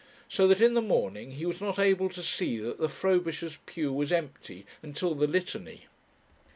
[0.27, 3.93] So that in the morning he was not able to see that the Frobishers' pew
[3.93, 5.85] was empty until the litany.